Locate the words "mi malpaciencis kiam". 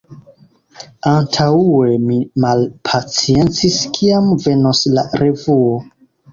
2.07-4.35